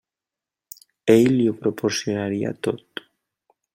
[1.15, 3.05] Ell li ho proporcionaria tot.